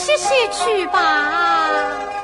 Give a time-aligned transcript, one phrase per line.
[0.00, 2.19] 歇歇去吧。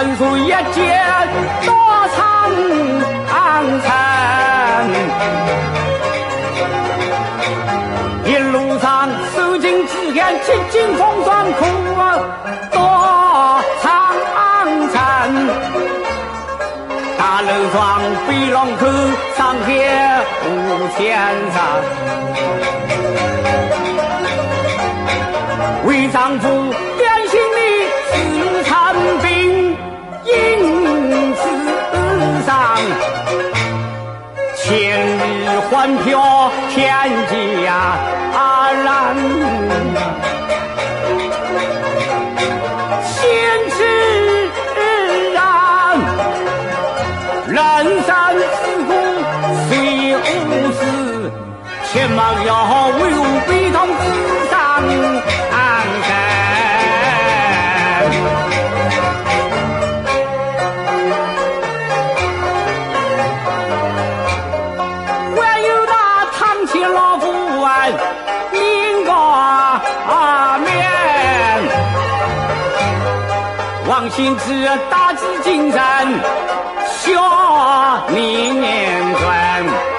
[0.00, 0.56] 还有分数一件
[1.66, 1.74] 多
[2.16, 2.18] 长
[3.84, 3.86] 城，
[8.24, 10.38] 一路上受尽饥寒，历
[10.70, 11.66] 经风霜苦
[12.72, 12.80] 多
[13.82, 14.16] 长
[14.90, 14.96] 城。
[17.18, 17.78] 大楼上
[18.26, 18.86] 飞龙口，
[19.36, 19.68] 上海
[20.46, 20.48] 五
[20.96, 20.98] 千
[21.52, 21.58] 山，
[25.84, 26.72] 为丈夫。
[34.56, 34.68] 千
[35.00, 35.20] 日
[35.70, 36.78] 欢飘天
[37.64, 37.68] 下
[38.72, 38.86] 人，
[43.04, 43.18] 先
[43.70, 43.78] 知
[45.34, 45.38] 人，
[47.48, 47.56] 人
[48.06, 48.08] 生
[48.56, 48.90] 自古
[49.68, 49.70] 虽
[50.46, 50.78] 无事，
[51.92, 52.48] 千万要
[52.98, 53.76] 为我悲痛
[74.20, 75.80] 心志大志精神，
[76.84, 78.06] 笑
[78.60, 79.89] 年转。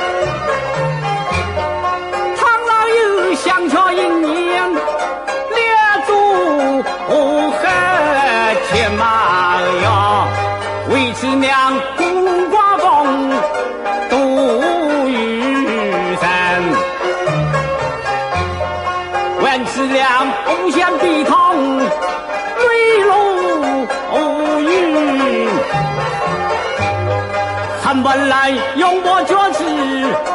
[28.13, 30.30] 本来有我做事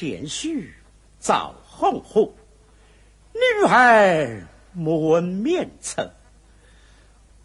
[0.00, 0.64] 贤婿
[1.18, 2.32] 早红红，
[3.32, 6.14] 女孩莫问面侧，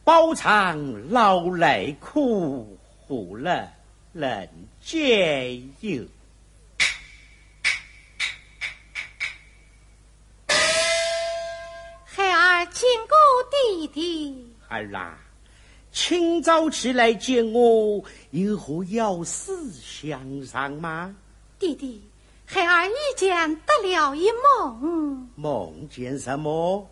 [0.04, 3.68] 饱尝劳累苦，何人
[4.12, 4.48] 能
[4.80, 6.06] 解忧？
[12.06, 13.18] 孩儿见过
[13.50, 14.56] 弟弟。
[14.70, 15.18] 儿啊，
[15.92, 21.16] 清早起来见我，有何要事相商吗？
[21.58, 22.00] 弟弟。
[22.54, 26.88] 孩儿一见得了一梦，梦见什么？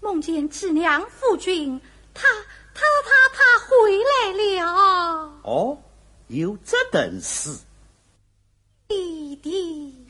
[0.00, 1.80] 梦见知娘夫君，
[2.12, 2.28] 他
[2.74, 5.32] 他他他回来了。
[5.42, 5.78] 哦，
[6.26, 7.50] 有这等事，
[8.88, 10.06] 弟弟。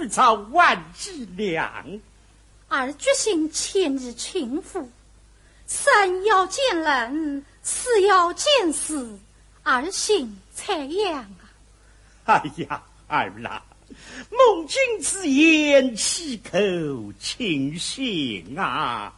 [0.00, 2.00] 去找万志良，
[2.68, 4.88] 儿决心千日情妇，
[5.66, 9.18] 三要见人，四要见事，
[9.64, 11.42] 儿心才样啊！
[12.26, 13.60] 哎呀，二郎，
[14.30, 16.50] 孟君之言，岂口
[17.18, 19.12] 轻信啊！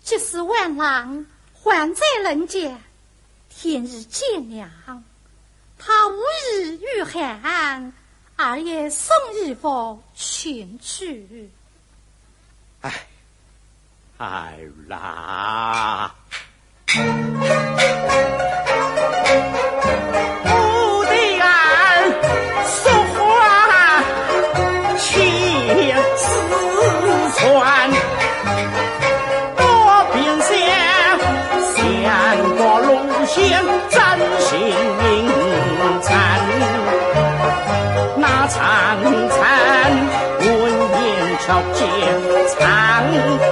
[0.00, 2.80] 即使万郎还在人间，
[3.48, 4.70] 天日见娘，
[5.76, 6.20] 他无
[6.52, 7.92] 日遇寒。
[8.40, 11.50] 二爷送衣服前去。
[12.82, 13.06] 哎，
[14.16, 16.14] 儿啦。
[41.48, 41.86] 小姐，
[42.58, 43.47] 长。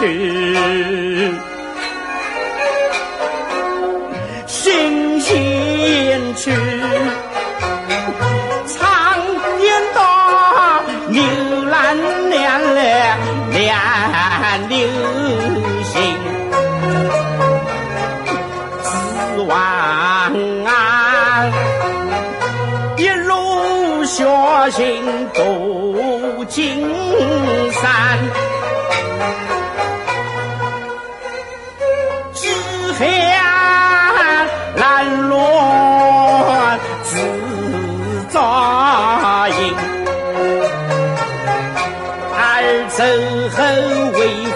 [0.00, 0.37] 去。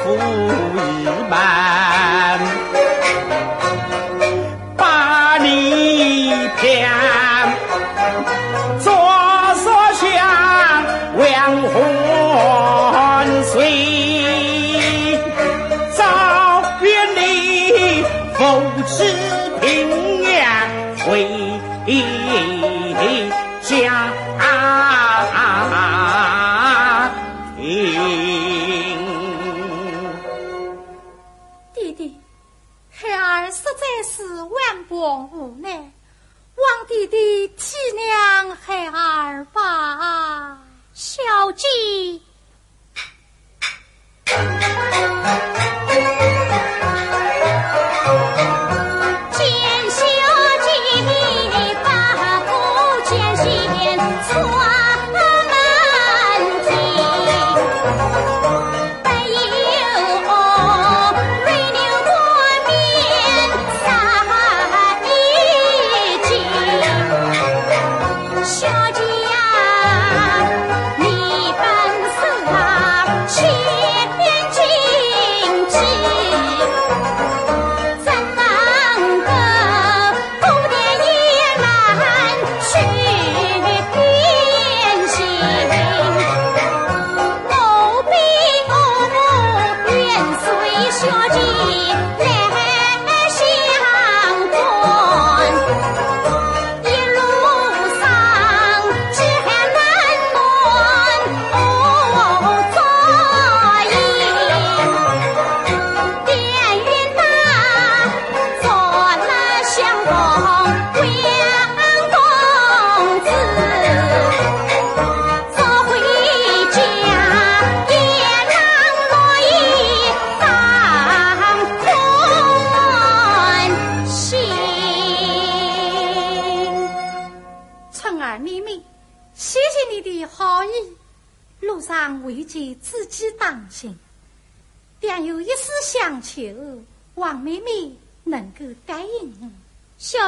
[0.03, 0.19] 夫
[0.77, 2.41] 已满
[4.77, 6.89] 把你骗
[8.81, 8.93] 左
[9.55, 10.05] 所向
[11.17, 15.19] 良欢喜
[15.93, 18.03] 早别离
[18.37, 19.05] 叩齿
[19.61, 20.69] 平安
[21.07, 21.29] 回
[41.53, 42.32] 记。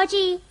[0.06, 0.43] 小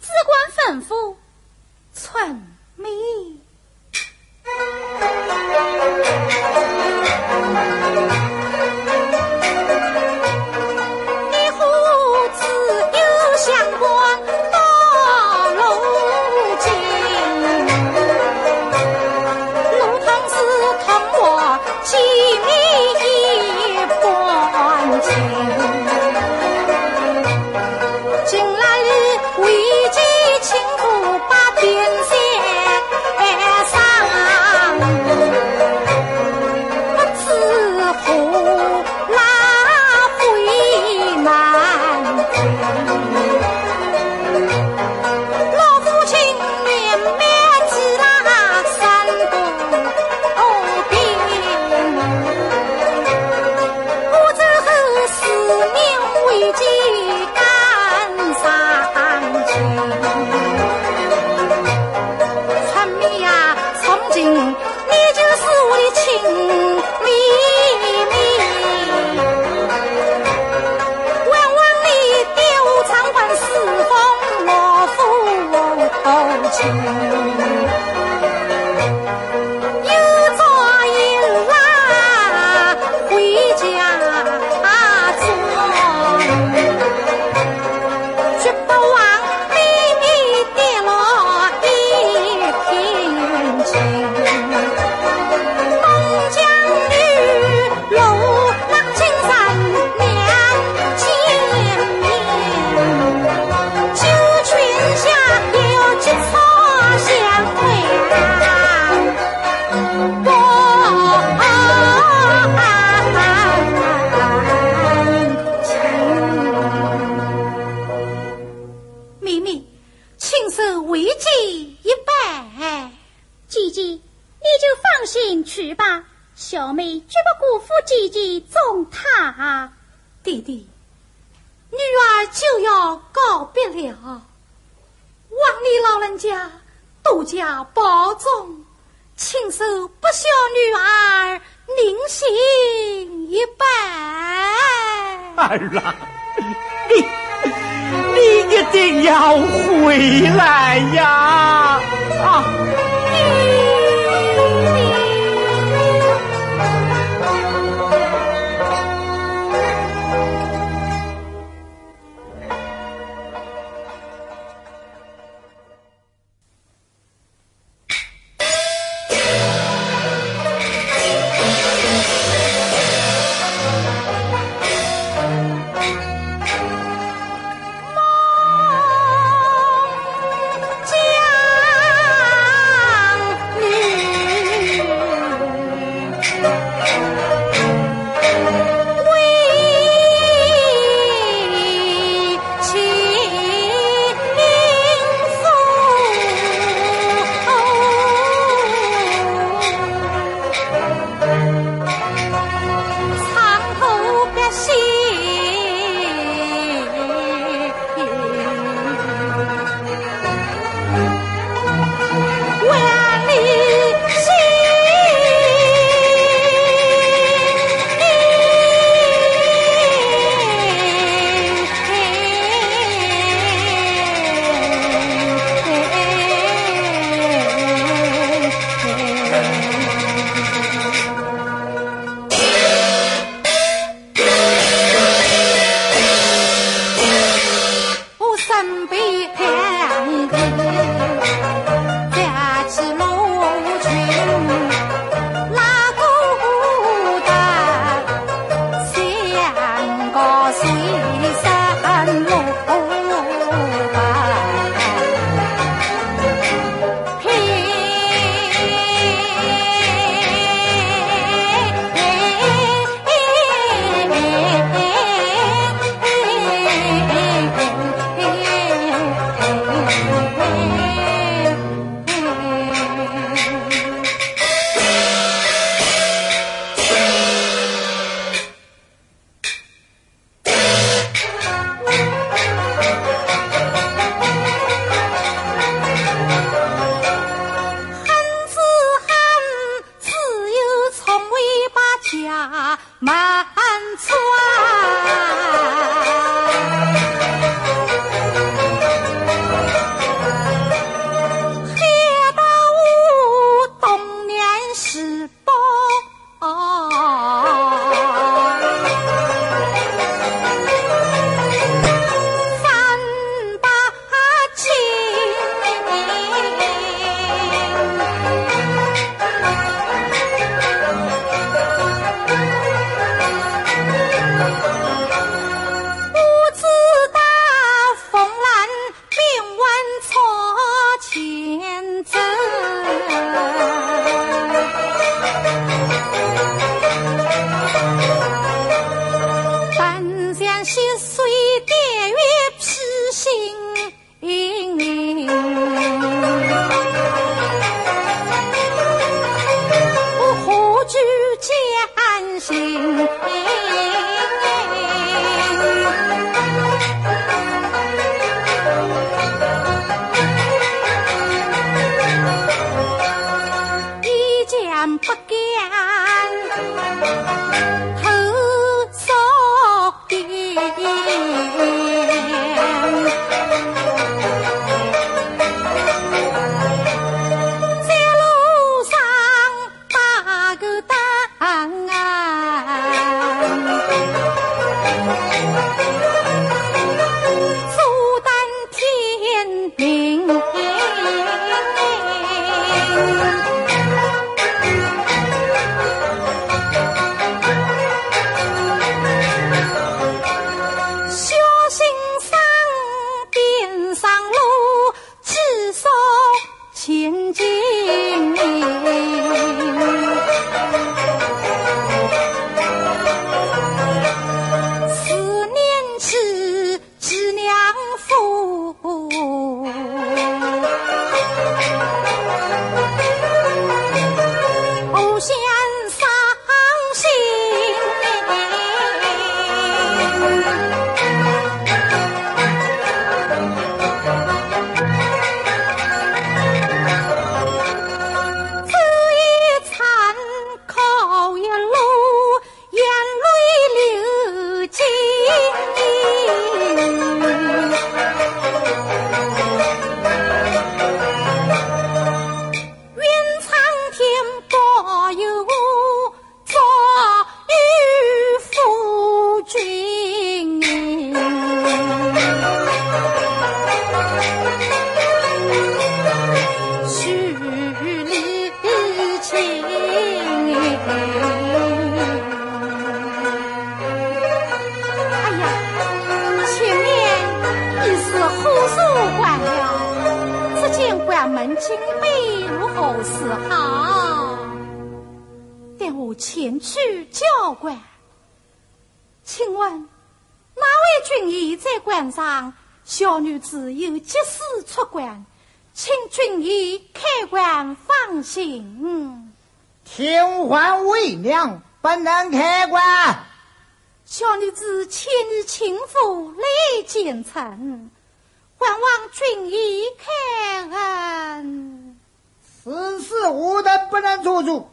[514.46, 514.70] 主。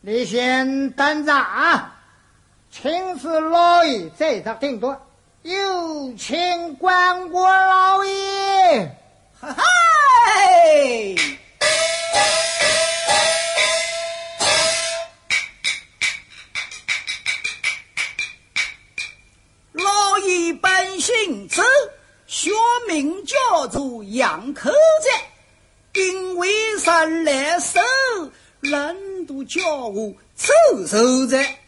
[0.00, 2.00] 你先等着啊！
[2.70, 5.00] 请示老爷在场定夺，
[5.42, 8.96] 有请关国老爷。
[9.40, 9.64] 哈嗨！
[19.72, 21.62] 老爷本姓周，
[22.26, 22.50] 学
[22.88, 24.72] 名叫做杨克
[25.92, 27.80] 泽，因为生来瘦。
[28.62, 31.58] 人都叫我周守在，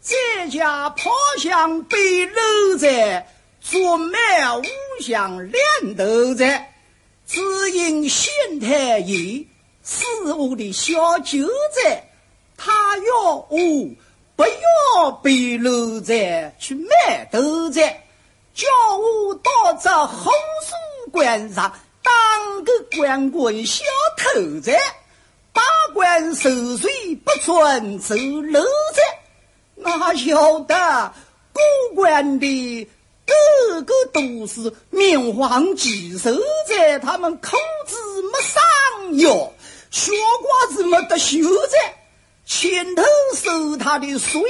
[0.00, 3.28] 在家跑向北楼在，
[3.60, 4.64] 做满五
[4.98, 6.74] 香两头在，
[7.26, 7.38] 只
[7.72, 9.44] 因县太爷
[9.84, 11.98] 是我的小舅子，
[12.56, 13.48] 他要我
[14.34, 17.80] 不要背篓在去卖豆子，
[18.54, 23.84] 叫我到这红树关上当个官棍小
[24.16, 24.74] 偷子。
[25.58, 26.88] 八官受罪
[27.24, 29.00] 不准走路子，
[29.74, 31.12] 哪晓得
[31.52, 31.60] 过
[31.96, 32.88] 关的
[33.26, 39.52] 个个都是面黄肌瘦子，他们口子没上药，
[39.90, 41.76] 血瓜子没得修子，
[42.46, 43.02] 前头
[43.34, 44.40] 收他的税，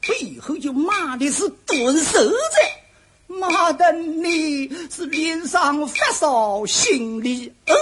[0.00, 2.36] 背后就骂的是蹲手子，
[3.26, 7.74] 骂的你是脸上发烧，心里饿。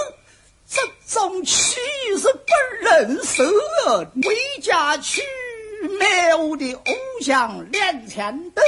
[0.67, 1.79] 这种气
[2.17, 4.03] 是不忍受啊！
[4.23, 5.21] 回家去
[5.99, 8.63] 买我的偶像两千多，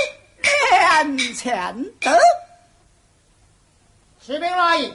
[0.69, 2.11] 两千多。
[4.21, 4.91] 启禀老爷，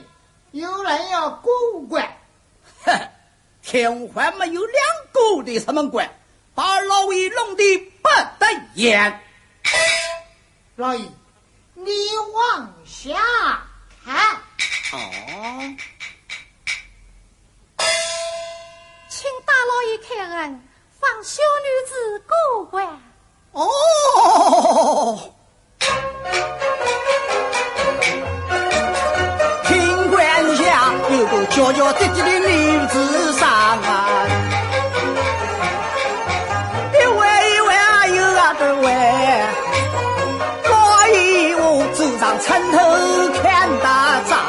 [0.51, 1.51] 有人要过
[1.89, 2.07] 关。
[2.85, 3.09] 哼，
[3.61, 4.75] 天还没有两
[5.11, 6.09] 个的什么关，
[6.55, 9.21] 把老爷弄得不得眼。
[10.77, 11.05] 老爷，
[11.73, 11.91] 你
[12.33, 13.11] 往下
[14.05, 14.35] 看。
[14.93, 15.75] 哦。
[19.23, 20.05] 请大老爷开
[20.35, 20.59] 恩，
[20.99, 21.91] 放小女子
[22.27, 22.85] 过关。
[23.53, 25.17] 哦，
[29.63, 30.19] 听关
[30.57, 34.27] 下有个娇娇滴滴的女子上啊，
[36.91, 38.91] 一位一位啊，有啊的位，
[40.69, 42.77] 老爷我走上城头
[43.41, 44.42] 看大仗，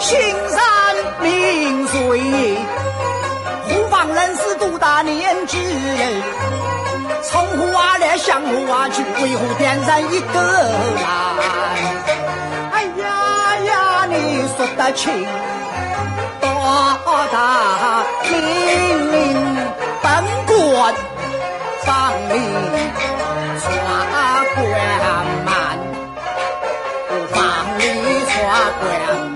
[0.00, 0.16] 青
[0.48, 0.58] 山
[1.20, 2.20] 明水，
[3.68, 5.58] 胡方人是多大年纪？
[7.22, 9.02] 从何来向何去？
[9.22, 10.40] 为何点燃一个
[10.94, 11.04] 燃？
[12.72, 14.14] 哎呀呀，你
[14.56, 15.26] 说得清，
[16.40, 16.46] 多
[17.32, 17.36] 大
[18.22, 18.32] 命
[19.12, 19.16] 令
[20.00, 20.06] 本
[20.46, 20.94] 官
[21.84, 21.88] 放
[22.28, 22.32] 你
[23.60, 23.66] 闯
[24.54, 24.56] 关
[25.44, 25.46] 门，
[27.32, 27.36] 放
[27.78, 27.80] 你
[28.28, 28.32] 闯
[28.80, 28.82] 关
[29.18, 29.27] 门。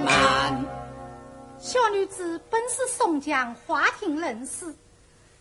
[1.72, 4.66] 小女子本是宋江花亭人士，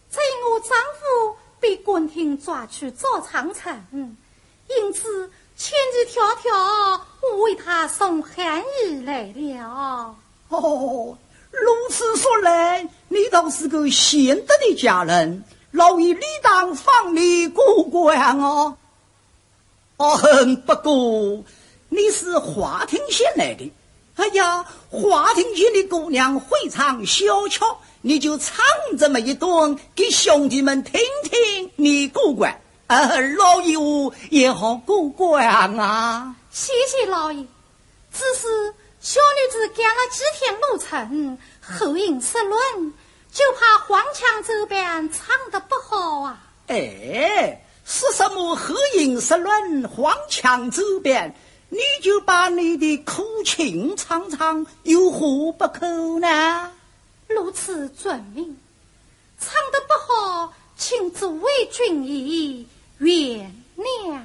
[0.10, 3.78] 只因我丈夫被官厅抓去做长城，
[4.70, 10.16] 因此千里迢迢，我为他送寒衣来了。
[10.48, 11.18] 哦，
[11.52, 18.78] 如此说来，你倒是个贤德的家人，老爷理当放你过关哦。
[19.98, 20.18] 哦，
[20.66, 21.44] 不过
[21.90, 23.70] 你是华亭县来的，
[24.16, 28.64] 哎呀，花亭县的姑娘会唱小巧，你就唱
[29.00, 32.62] 这么一段给兄弟们听听，你过关。
[32.88, 35.48] 呃，老爷我也好过关
[35.80, 36.36] 啊！
[36.52, 37.42] 谢谢老爷。
[38.14, 42.94] 只是小女子赶了几天路程，后音失论，
[43.32, 46.38] 就怕黄腔走板唱得不好啊。
[46.68, 51.34] 哎，是什么后音失论、黄腔走边？
[51.74, 56.70] 你就把你的苦情唱唱，有何不可呢？
[57.28, 58.58] 如此遵命。
[59.40, 62.66] 唱得不好，请诸位君爷。
[62.98, 64.22] 原谅。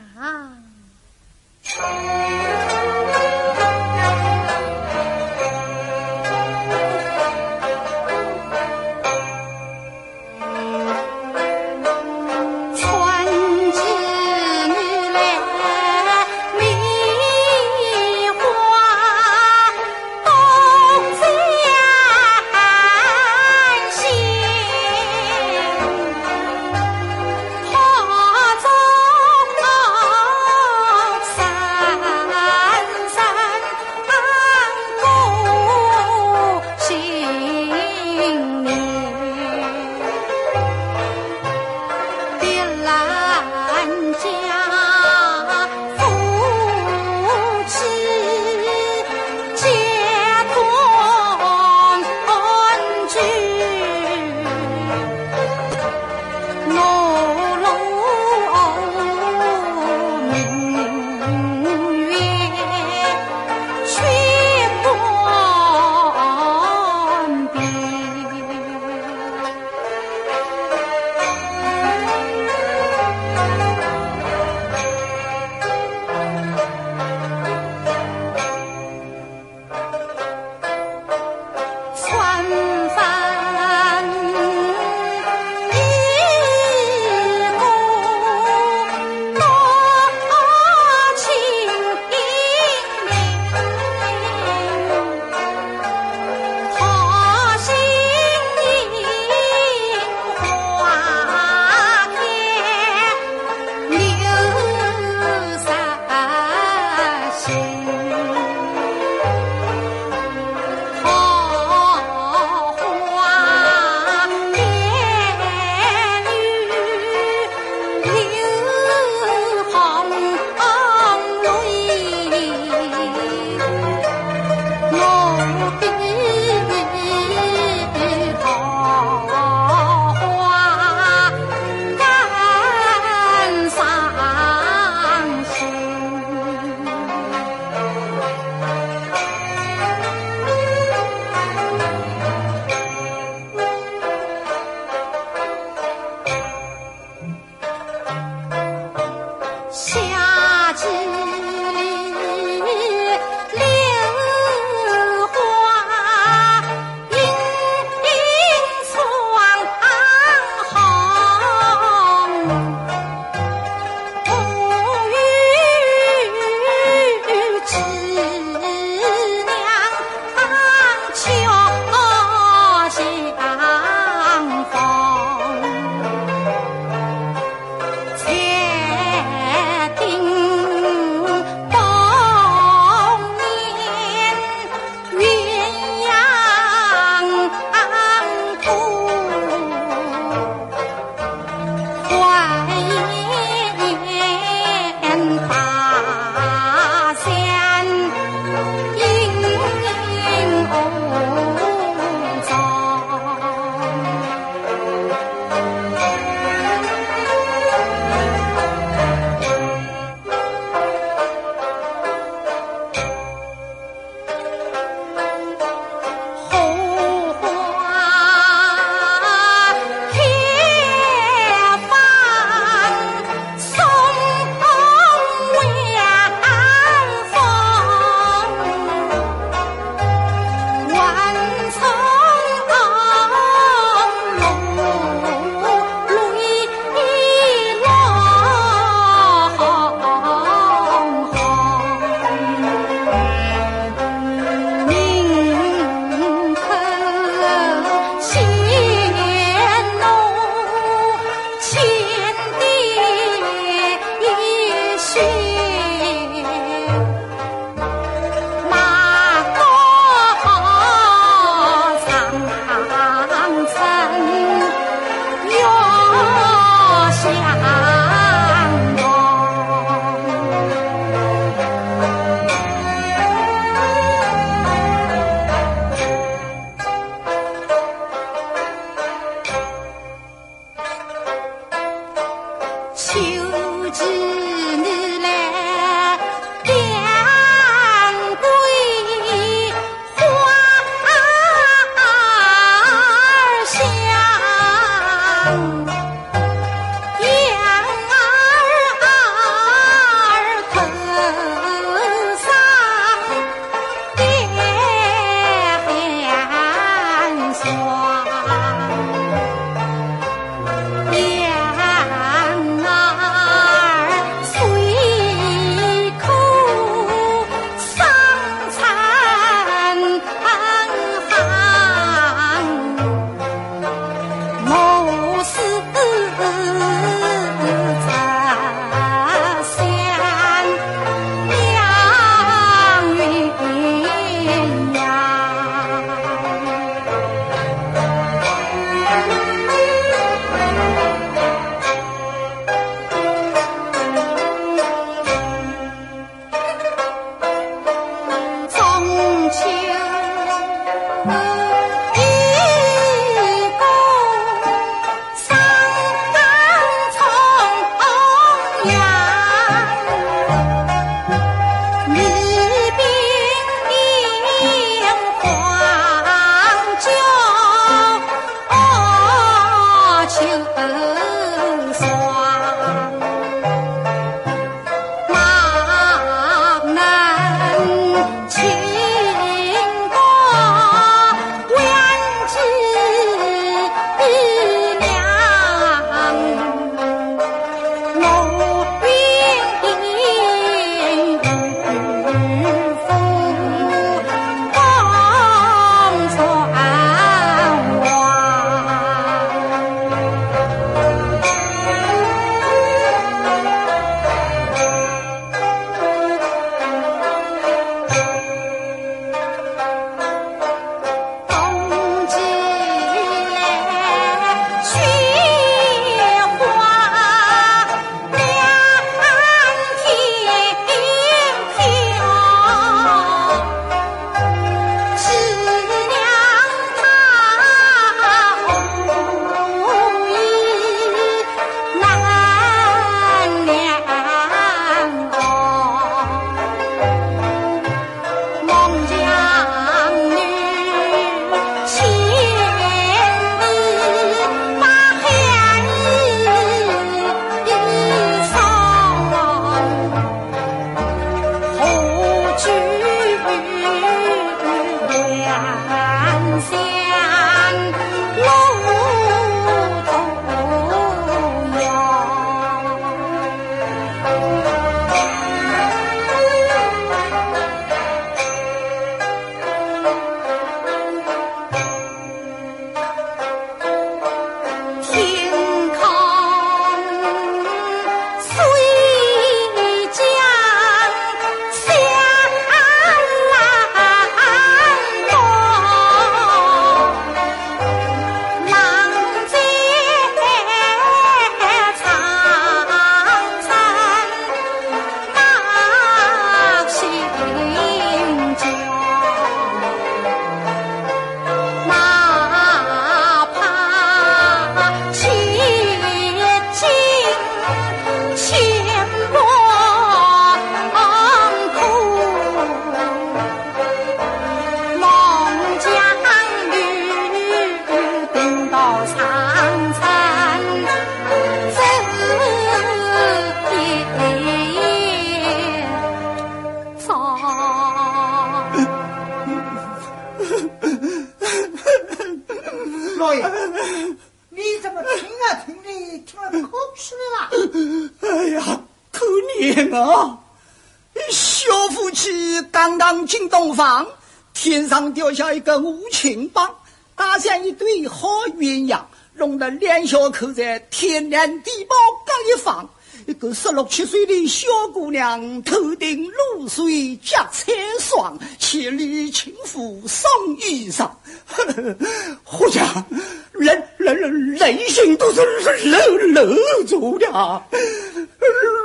[545.13, 546.75] 掉下一个无情棒，
[547.15, 549.01] 打下一对好鸳鸯，
[549.35, 551.95] 弄得两小口在天南地北
[552.25, 552.89] 各一方。
[553.27, 561.11] 一个十六七岁的小姑娘，头顶露水脚踩霜，千里情妇送衣裳。
[561.45, 561.97] 呵
[562.45, 563.05] 好家
[563.51, 565.41] 人人人内心都是
[565.87, 565.99] 搂
[566.29, 567.27] 搂住的。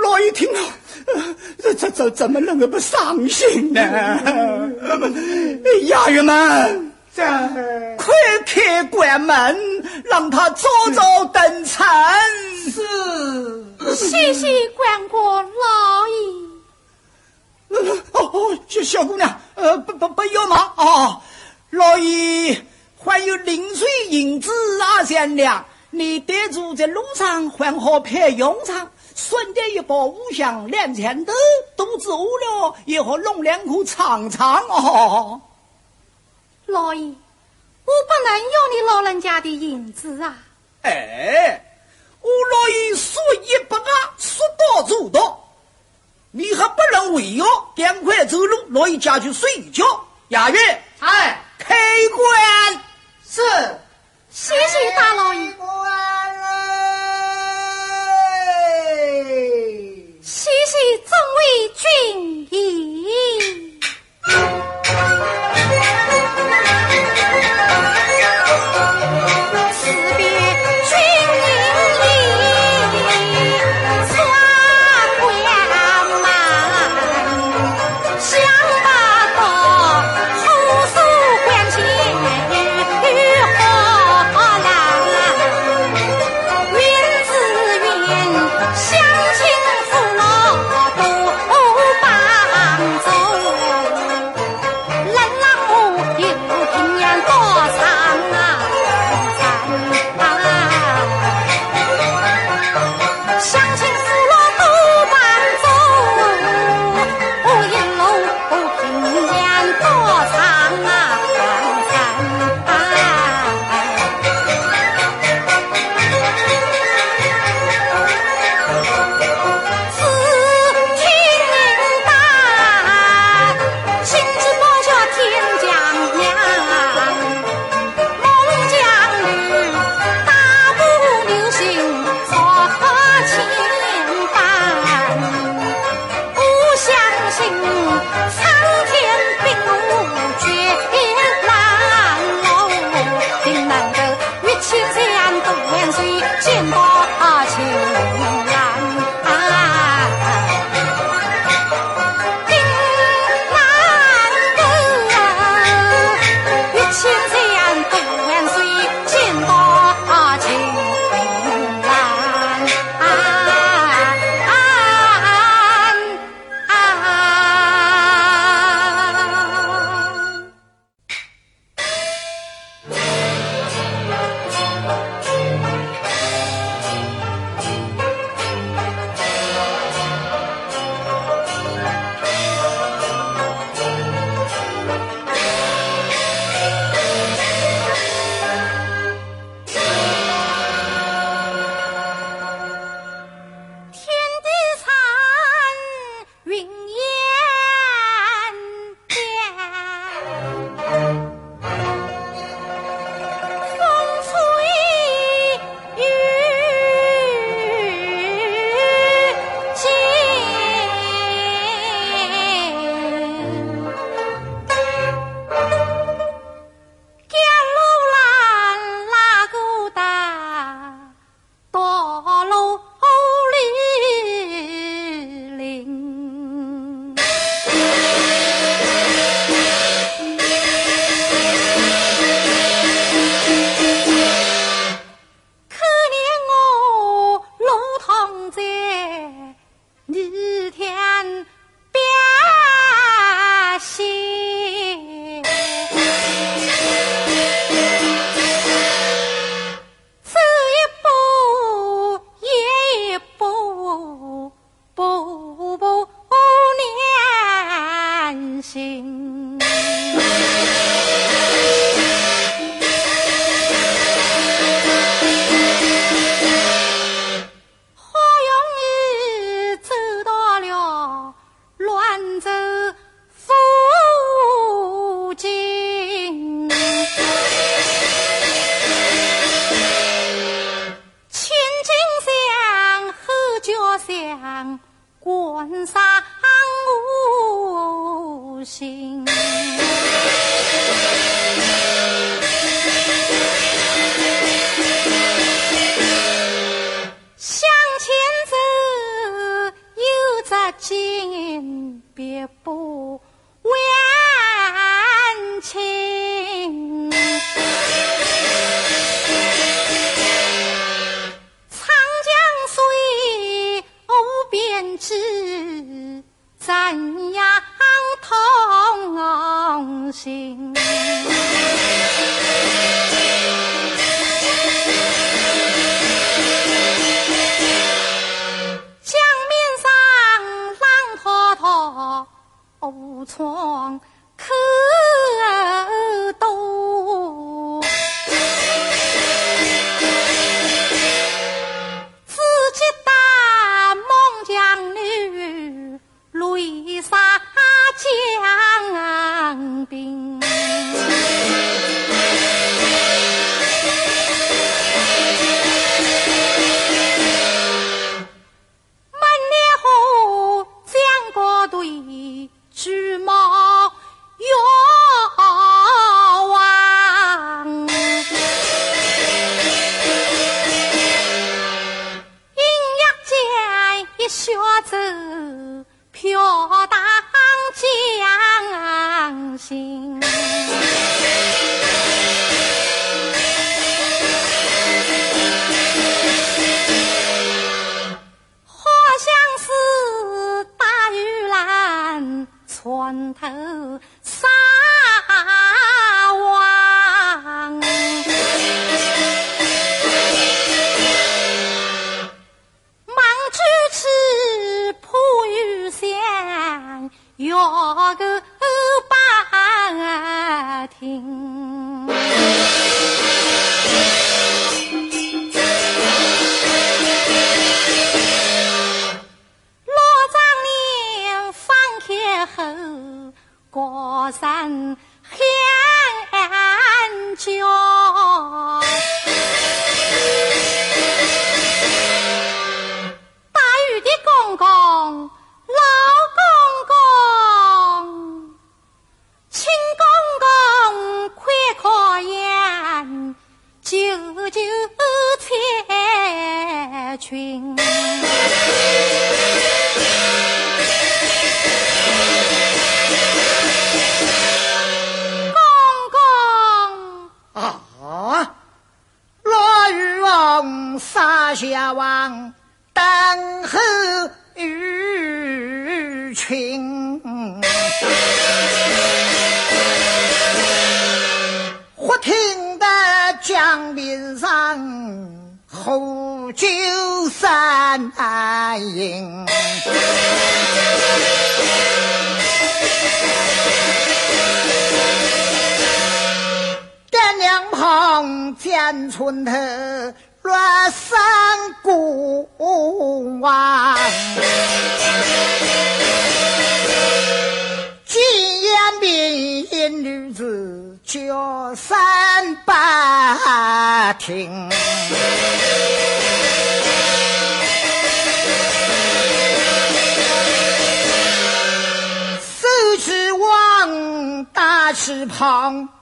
[0.04, 0.60] 老爷听了，
[1.82, 3.82] 这这这怎么能够不伤心呢？
[5.88, 7.24] 衙员们，这
[7.98, 8.14] 快
[8.46, 9.58] 开关门，
[10.04, 11.84] 让他早早登城。
[12.70, 13.96] 是。
[13.96, 17.74] 谢谢关国老爷。
[18.14, 21.20] 哦哦，小小姑娘，呃，不不不要忙哦。
[21.72, 22.64] 老爷
[23.04, 24.52] 还有零碎银子
[24.84, 28.92] 二三两，你带住在路上还好派用场。
[29.16, 31.34] 顺带一包五香两钱豆，
[31.76, 35.42] 肚子饿了也好弄两口尝尝哦。
[36.66, 37.14] 老爷，我
[37.86, 40.38] 不能要你老人家的银子啊。
[40.84, 41.66] 哎。
[42.24, 43.84] 我老爷说一不二，
[44.20, 45.44] 说到做到，
[46.30, 47.44] 你还不能违约，
[47.76, 49.84] 赶快走路，老爷家去睡觉。
[50.30, 51.76] 衙员，哎，开
[52.16, 52.84] 棺
[53.28, 53.42] 是，
[54.30, 55.52] 谢谢大老爷，
[60.22, 60.78] 谢谢
[61.10, 61.42] 众位
[61.74, 62.62] 军爷。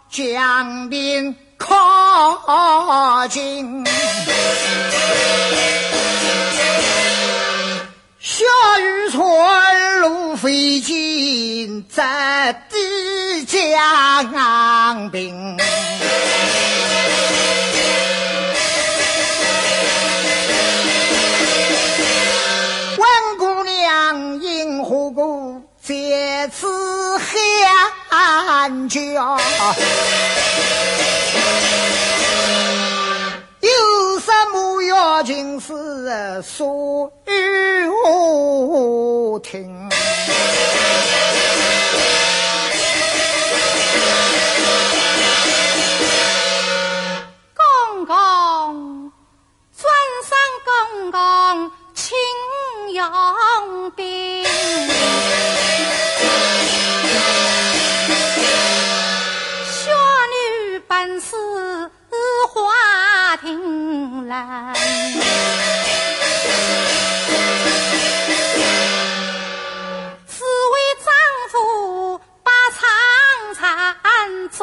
[0.10, 3.86] 江边靠近。
[8.20, 8.46] 小
[8.80, 15.58] 渔村路飞进在抵江边
[28.40, 28.50] 黑。
[28.50, 29.00] 安家，
[33.60, 39.90] 有什么要紧事说与我听。
[47.56, 49.12] 公公，
[49.76, 49.92] 尊
[50.28, 52.16] 上公公，请
[52.94, 54.89] 用兵。
[64.30, 64.36] 是
[70.70, 71.10] 为丈
[71.50, 72.86] 夫把长
[73.56, 73.98] 缠
[74.52, 74.60] 着，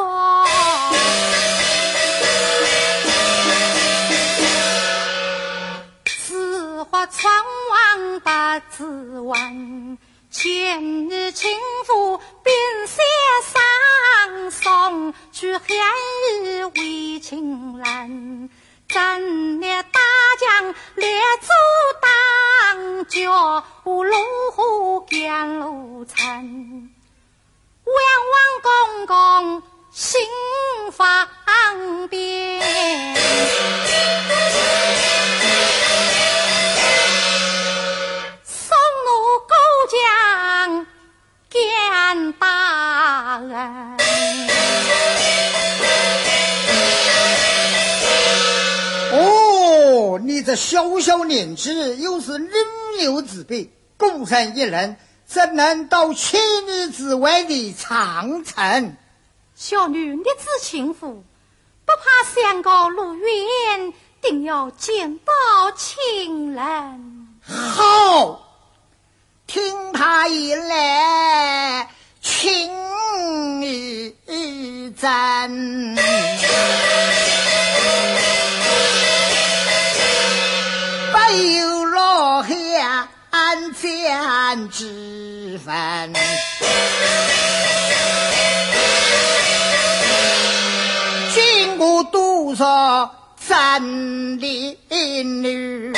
[6.05, 7.05] 是花
[7.71, 7.75] 王
[8.21, 8.29] 不
[8.71, 9.97] 知闻，
[10.31, 11.51] 千里情
[11.85, 12.17] 夫鬓
[12.87, 13.03] 色
[13.51, 15.67] 生，送去寒
[16.31, 18.49] 衣为情人。
[18.89, 19.99] 咱列大
[20.39, 21.47] 将列祖
[22.01, 24.13] 当脚，路
[24.53, 26.25] 虎见路残。
[27.83, 27.95] 望
[28.31, 30.21] 望公公心
[30.91, 31.27] 方
[32.07, 32.61] 便，
[38.43, 39.09] 送奴
[39.47, 39.55] 勾
[39.91, 40.87] 将
[41.49, 44.66] 见大人。
[50.17, 52.51] 哦，你这小小年纪，又是人
[52.97, 54.97] 流之辈，孤身一人。
[55.27, 58.95] 怎能到千里之外的长城？
[59.53, 61.23] 小女立志情妇，
[61.85, 67.27] 不怕山高路远，定要见到亲人。
[67.43, 68.55] 好，
[69.45, 71.91] 听他一来，
[72.21, 72.71] 情
[73.61, 74.15] 意
[74.97, 75.97] 真。
[81.31, 83.07] 有老汉。
[83.39, 86.11] 三间之分，
[91.35, 95.93] 经过多少真的女，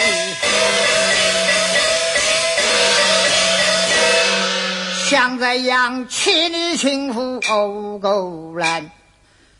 [5.09, 8.91] 像这样千里情妇哦够难，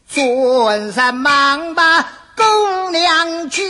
[0.10, 2.12] 转身忙吧。
[2.40, 3.64] 姑娘就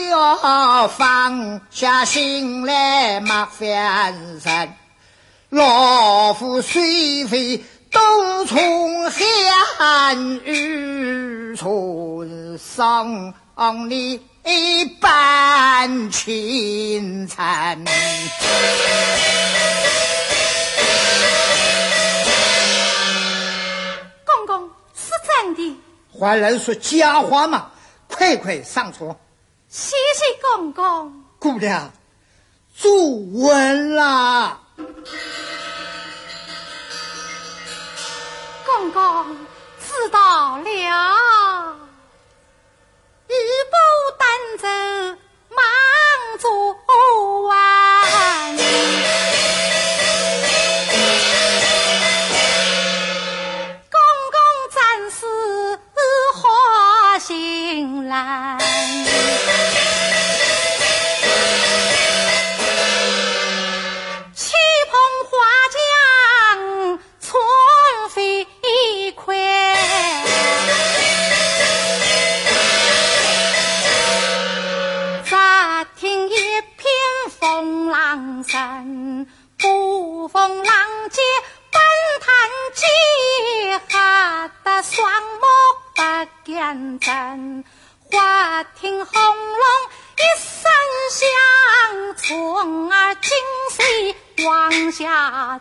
[0.90, 4.14] 放下心来，莫烦
[4.44, 4.74] 人。
[5.50, 13.34] 老夫虽非东从寒雨春，上
[13.90, 17.86] 你一半清晨。
[24.24, 25.76] 公公是真的？
[26.20, 27.72] 还能说假话吗？
[28.20, 29.16] 快快上车！
[29.70, 31.24] 谢谢公公。
[31.40, 31.90] 姑娘，
[32.76, 34.60] 坐稳了。
[38.66, 39.38] 公公
[39.80, 40.66] 知道了，
[43.30, 43.34] 一
[43.72, 43.78] 步
[44.18, 44.68] 单走，
[45.56, 45.64] 忙
[46.40, 46.44] 做
[47.48, 48.58] 完。
[58.10, 58.79] 来。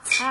[0.02, 0.27] 风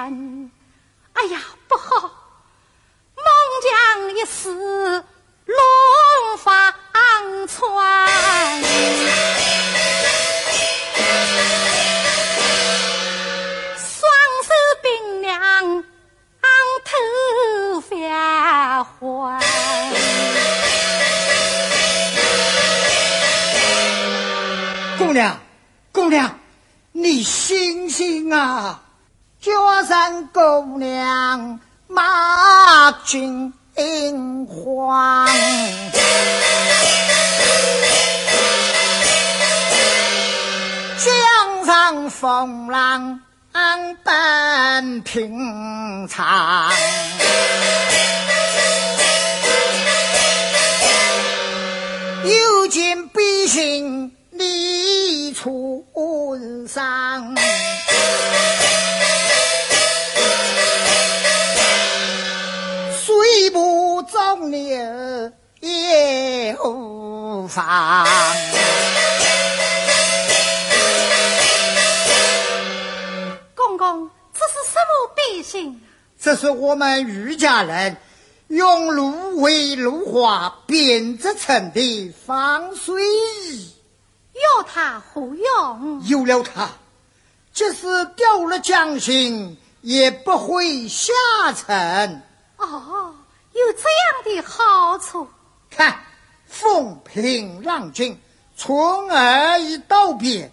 [76.67, 77.95] 我们余家人
[78.49, 83.73] 用芦苇芦花编织成的防水衣。
[84.33, 86.01] 有它何用？
[86.05, 86.67] 有了它，
[87.53, 87.87] 即使
[88.17, 91.13] 掉了江心，也不会下
[91.55, 92.21] 沉。
[92.57, 93.15] 哦，
[93.53, 95.25] 有这样的好处。
[95.69, 96.01] 看，
[96.47, 98.19] 风平浪静，
[98.57, 100.51] 从儿已道别。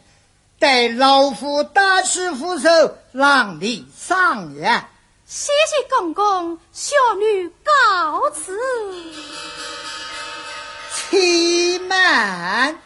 [0.61, 2.69] 待老夫大施扶手，
[3.11, 4.91] 让你上呀！
[5.37, 8.57] 谢谢公公，小女告辞。
[11.11, 12.79] 且慢，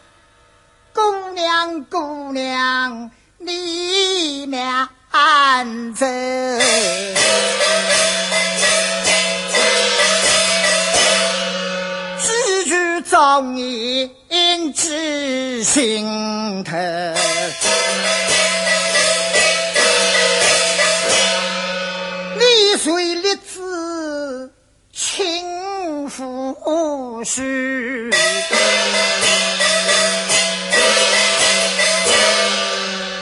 [0.91, 6.07] 姑娘，姑娘，你慢走，
[12.17, 14.09] 记住忠义
[14.73, 16.73] 记心头。
[26.19, 28.11] 夫婿，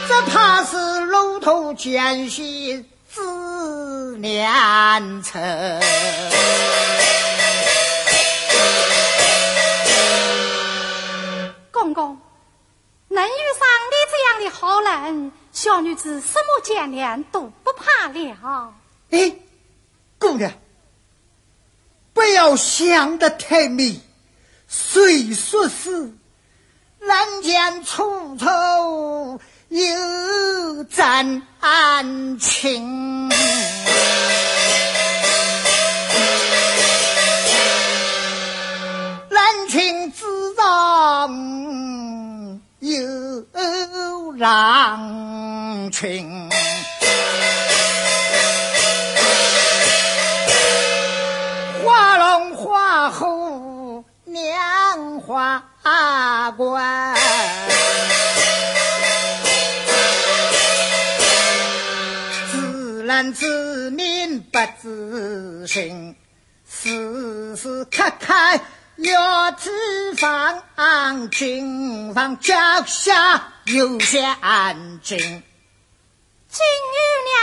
[0.07, 5.39] 只怕是路途艰辛自难成。
[11.71, 12.17] 公公，
[13.09, 18.73] 能遇上你这样的好人，小女子什么艰难都不怕了。
[19.11, 19.35] 哎，
[20.17, 20.51] 姑娘，
[22.17, 24.01] 不要想得太美。
[24.67, 25.91] 虽说是
[26.97, 31.43] 人间处处有真
[32.39, 33.29] 情，
[39.29, 40.25] 人情之
[40.55, 43.45] 上有
[44.37, 46.49] 郎情。
[55.27, 55.61] 花
[56.55, 57.13] 冠，
[62.49, 66.15] 自人自明不自信，
[66.65, 68.33] 时时刻刻
[68.95, 69.69] 要提
[70.15, 70.63] 防，
[71.29, 72.55] 谨防脚
[72.85, 74.23] 下有陷
[75.03, 75.17] 阱。
[76.47, 76.97] 金玉
[77.27, 77.35] 良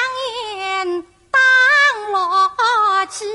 [0.56, 1.38] 言当
[2.12, 2.48] 牢
[3.10, 3.26] 记，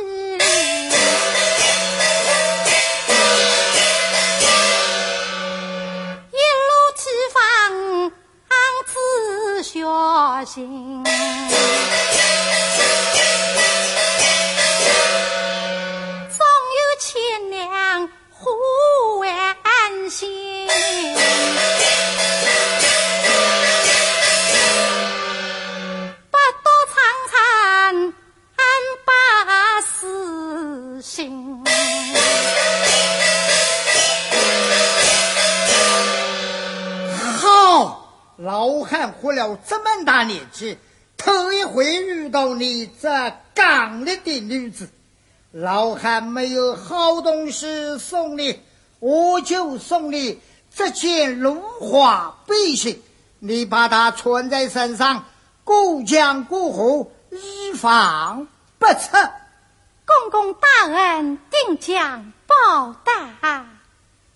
[9.61, 11.03] 小心。
[16.29, 16.45] 总
[16.77, 18.49] 有千娘护
[19.19, 21.18] 万心。
[38.49, 40.75] 老汉活了这么大年纪，
[41.15, 44.89] 头一回遇到你这刚烈的女子。
[45.51, 48.59] 老汉没有好东西送你，
[48.97, 50.41] 我就送你
[50.75, 52.99] 这件芦花背心，
[53.37, 55.25] 你把它穿在身上，
[55.63, 58.47] 过江过河，以防
[58.79, 59.29] 不测。
[60.07, 63.67] 公公大恩，定将报答。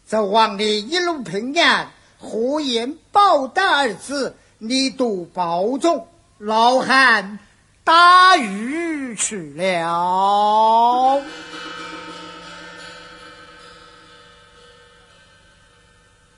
[0.08, 1.92] 这望你一路平安，
[2.24, 6.08] 胡言报答二字，你多保重。
[6.38, 7.38] 老汉
[7.84, 11.22] 打鱼去了。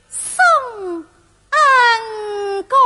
[0.10, 0.44] 送
[1.50, 2.78] 恩公。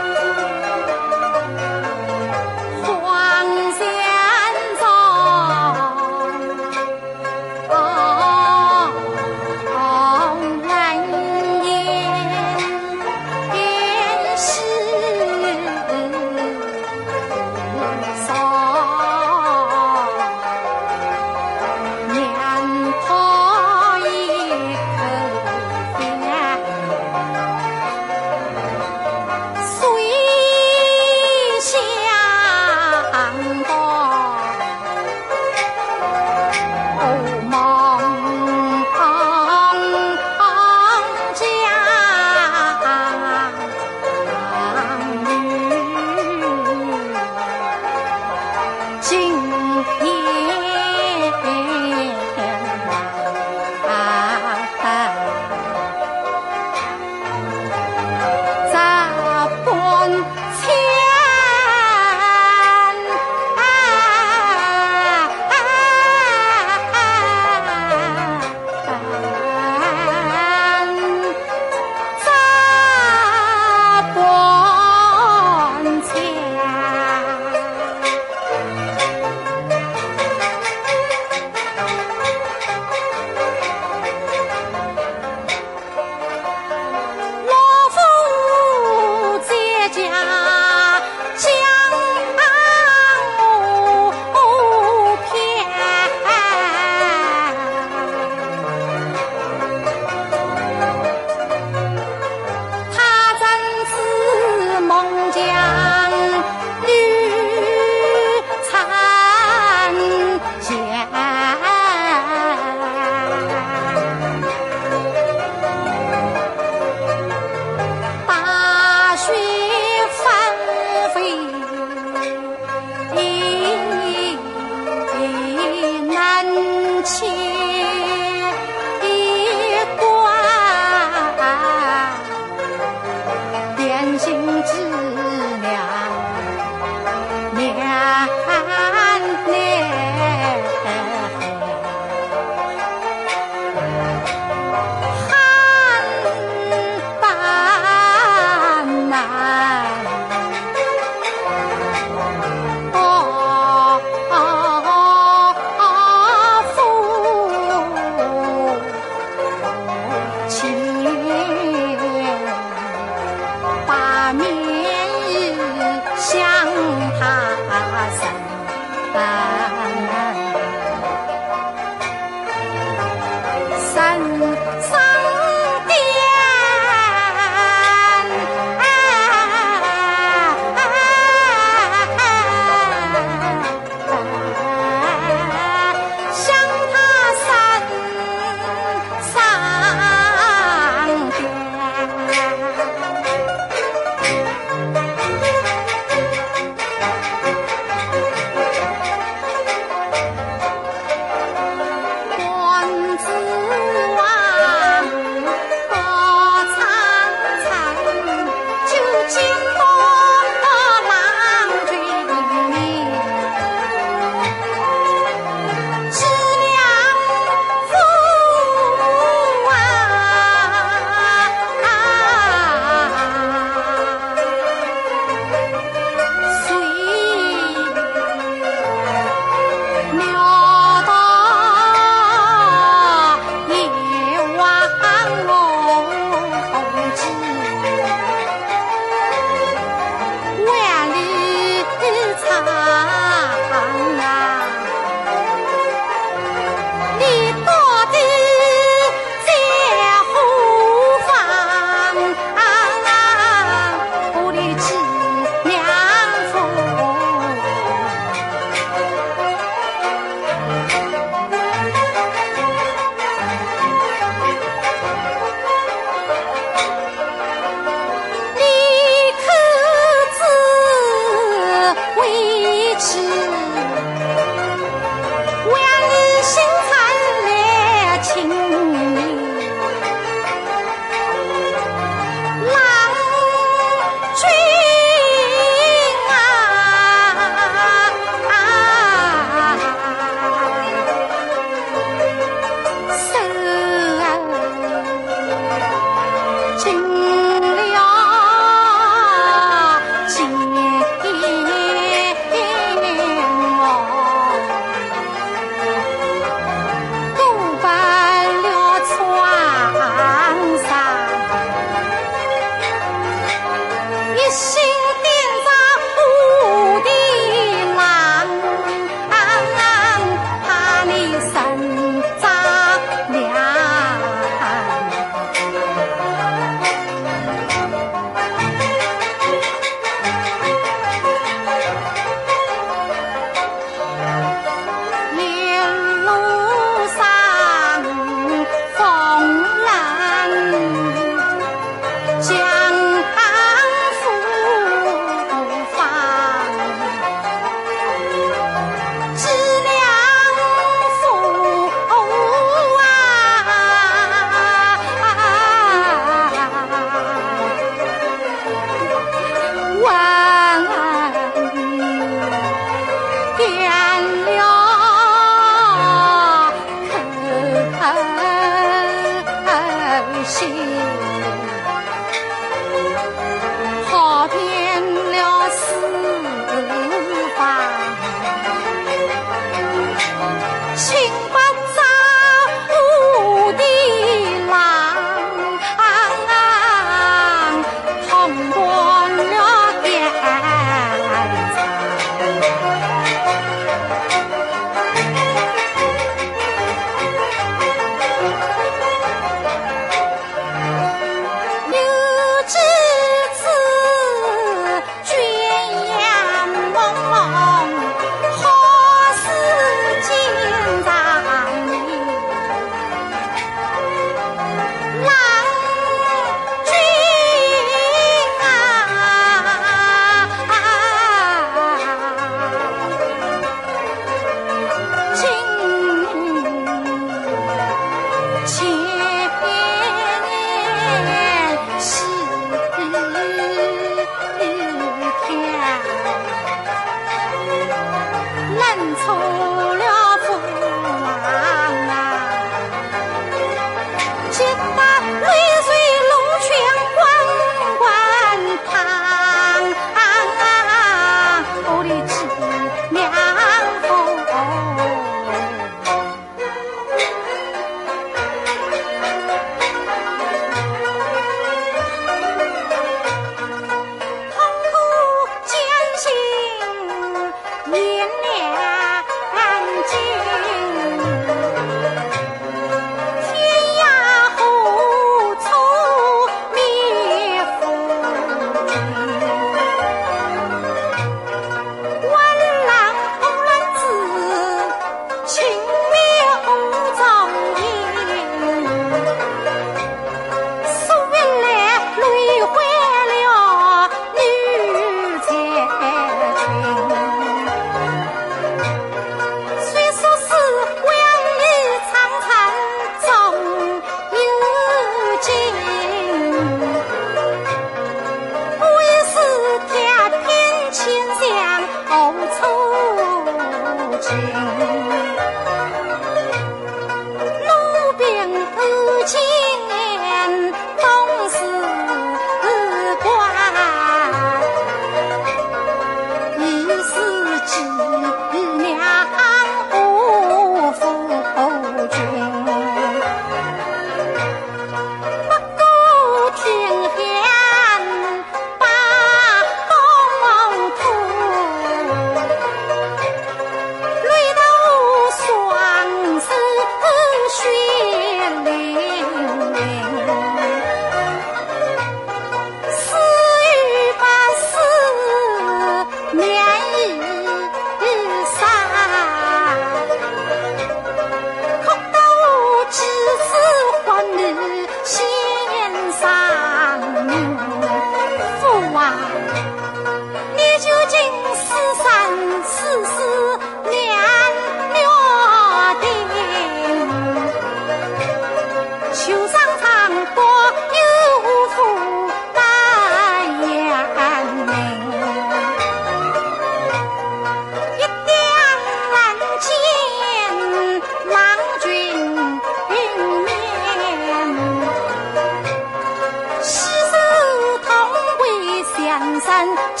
[599.60, 600.00] 合